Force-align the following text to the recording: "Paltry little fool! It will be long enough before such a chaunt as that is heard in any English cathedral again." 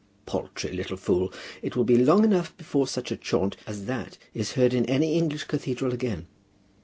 "Paltry 0.25 0.71
little 0.71 0.97
fool! 0.97 1.31
It 1.61 1.75
will 1.75 1.83
be 1.83 1.95
long 2.03 2.23
enough 2.23 2.57
before 2.57 2.87
such 2.87 3.11
a 3.11 3.15
chaunt 3.15 3.55
as 3.67 3.85
that 3.85 4.17
is 4.33 4.53
heard 4.53 4.73
in 4.73 4.83
any 4.87 5.13
English 5.13 5.43
cathedral 5.43 5.93
again." 5.93 6.25